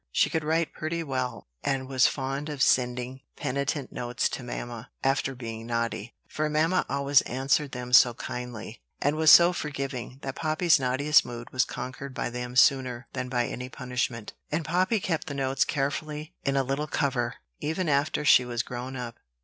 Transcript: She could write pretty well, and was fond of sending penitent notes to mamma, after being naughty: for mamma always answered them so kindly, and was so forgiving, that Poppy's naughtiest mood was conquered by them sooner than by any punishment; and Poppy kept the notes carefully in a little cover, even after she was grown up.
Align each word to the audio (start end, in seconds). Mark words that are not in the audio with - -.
She 0.11 0.31
could 0.31 0.43
write 0.43 0.73
pretty 0.73 1.03
well, 1.03 1.47
and 1.63 1.87
was 1.87 2.07
fond 2.07 2.49
of 2.49 2.63
sending 2.63 3.21
penitent 3.35 3.91
notes 3.91 4.29
to 4.29 4.41
mamma, 4.41 4.89
after 5.03 5.35
being 5.35 5.67
naughty: 5.67 6.15
for 6.27 6.49
mamma 6.49 6.87
always 6.89 7.21
answered 7.21 7.71
them 7.73 7.93
so 7.93 8.15
kindly, 8.15 8.81
and 8.99 9.15
was 9.15 9.29
so 9.29 9.53
forgiving, 9.53 10.17
that 10.23 10.33
Poppy's 10.33 10.79
naughtiest 10.79 11.23
mood 11.23 11.51
was 11.51 11.65
conquered 11.65 12.15
by 12.15 12.31
them 12.31 12.55
sooner 12.55 13.07
than 13.13 13.29
by 13.29 13.45
any 13.45 13.69
punishment; 13.69 14.33
and 14.51 14.65
Poppy 14.65 14.99
kept 14.99 15.27
the 15.27 15.35
notes 15.35 15.63
carefully 15.63 16.33
in 16.43 16.57
a 16.57 16.63
little 16.63 16.87
cover, 16.87 17.35
even 17.59 17.87
after 17.87 18.25
she 18.25 18.43
was 18.43 18.63
grown 18.63 18.95
up. 18.95 19.17